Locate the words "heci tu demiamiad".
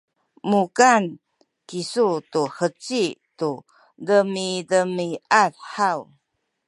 2.57-5.53